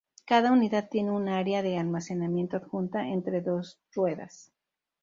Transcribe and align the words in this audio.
Cada 0.25 0.51
unidad 0.51 0.89
tiene 0.89 1.11
una 1.11 1.37
área 1.37 1.61
de 1.61 1.77
almacenamiento 1.77 2.57
adjunta 2.57 3.07
entre 3.09 3.39
dos 3.41 3.77
ruedas. 3.93 4.51